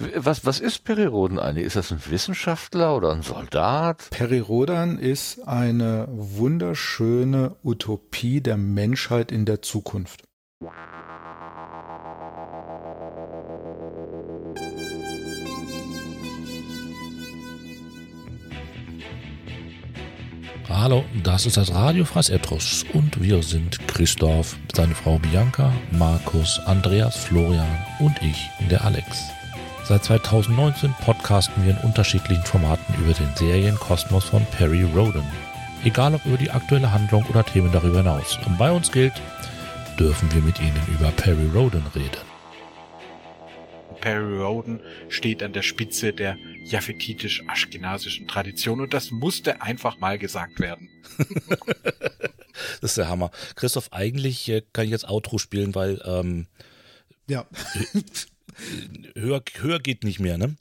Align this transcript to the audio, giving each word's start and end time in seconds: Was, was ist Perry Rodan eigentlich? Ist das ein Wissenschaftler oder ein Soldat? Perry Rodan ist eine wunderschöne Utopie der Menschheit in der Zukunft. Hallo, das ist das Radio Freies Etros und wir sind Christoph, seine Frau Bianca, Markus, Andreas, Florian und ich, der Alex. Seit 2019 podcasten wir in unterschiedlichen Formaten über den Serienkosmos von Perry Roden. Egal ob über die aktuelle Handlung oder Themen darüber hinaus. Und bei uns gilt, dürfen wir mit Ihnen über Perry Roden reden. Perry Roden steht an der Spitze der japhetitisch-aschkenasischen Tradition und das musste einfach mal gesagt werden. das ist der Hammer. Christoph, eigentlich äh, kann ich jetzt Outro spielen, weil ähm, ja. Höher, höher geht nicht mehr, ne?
Was, 0.00 0.46
was 0.46 0.60
ist 0.60 0.84
Perry 0.84 1.04
Rodan 1.04 1.38
eigentlich? 1.38 1.66
Ist 1.66 1.76
das 1.76 1.92
ein 1.92 2.00
Wissenschaftler 2.08 2.96
oder 2.96 3.12
ein 3.12 3.20
Soldat? 3.20 4.08
Perry 4.10 4.38
Rodan 4.38 4.98
ist 4.98 5.46
eine 5.46 6.08
wunderschöne 6.10 7.56
Utopie 7.62 8.40
der 8.40 8.56
Menschheit 8.56 9.30
in 9.30 9.44
der 9.44 9.60
Zukunft. 9.60 10.22
Hallo, 20.70 21.04
das 21.22 21.44
ist 21.44 21.58
das 21.58 21.74
Radio 21.74 22.06
Freies 22.06 22.30
Etros 22.30 22.86
und 22.94 23.20
wir 23.20 23.42
sind 23.42 23.86
Christoph, 23.86 24.56
seine 24.74 24.94
Frau 24.94 25.18
Bianca, 25.18 25.70
Markus, 25.92 26.58
Andreas, 26.64 27.16
Florian 27.16 27.68
und 27.98 28.14
ich, 28.22 28.48
der 28.70 28.82
Alex. 28.82 29.30
Seit 29.90 30.04
2019 30.04 30.94
podcasten 31.00 31.64
wir 31.64 31.72
in 31.72 31.78
unterschiedlichen 31.78 32.44
Formaten 32.44 32.94
über 33.02 33.12
den 33.12 33.28
Serienkosmos 33.34 34.24
von 34.26 34.46
Perry 34.56 34.84
Roden. 34.84 35.24
Egal 35.82 36.14
ob 36.14 36.24
über 36.26 36.36
die 36.36 36.48
aktuelle 36.48 36.92
Handlung 36.92 37.24
oder 37.24 37.44
Themen 37.44 37.72
darüber 37.72 37.96
hinaus. 37.98 38.38
Und 38.46 38.56
bei 38.56 38.70
uns 38.70 38.92
gilt, 38.92 39.14
dürfen 39.98 40.32
wir 40.32 40.42
mit 40.42 40.60
Ihnen 40.60 40.80
über 40.96 41.10
Perry 41.10 41.48
Roden 41.52 41.82
reden. 41.92 42.20
Perry 44.00 44.38
Roden 44.38 44.78
steht 45.08 45.42
an 45.42 45.54
der 45.54 45.62
Spitze 45.62 46.12
der 46.12 46.36
japhetitisch-aschkenasischen 46.62 48.28
Tradition 48.28 48.80
und 48.80 48.94
das 48.94 49.10
musste 49.10 49.60
einfach 49.60 49.98
mal 49.98 50.20
gesagt 50.20 50.60
werden. 50.60 50.88
das 52.80 52.92
ist 52.92 52.98
der 52.98 53.08
Hammer. 53.08 53.32
Christoph, 53.56 53.92
eigentlich 53.92 54.48
äh, 54.50 54.62
kann 54.72 54.84
ich 54.84 54.92
jetzt 54.92 55.08
Outro 55.08 55.38
spielen, 55.38 55.74
weil 55.74 56.00
ähm, 56.04 56.46
ja. 57.26 57.44
Höher, 59.14 59.42
höher 59.60 59.80
geht 59.80 60.04
nicht 60.04 60.20
mehr, 60.20 60.38
ne? 60.38 60.56